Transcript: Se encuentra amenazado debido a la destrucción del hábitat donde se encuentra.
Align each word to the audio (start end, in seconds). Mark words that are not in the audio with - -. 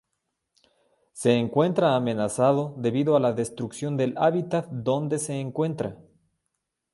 Se 1.13 1.33
encuentra 1.35 1.95
amenazado 1.95 2.73
debido 2.75 3.15
a 3.15 3.19
la 3.19 3.33
destrucción 3.33 3.97
del 3.97 4.15
hábitat 4.17 4.65
donde 4.71 5.19
se 5.19 5.39
encuentra. 5.39 5.95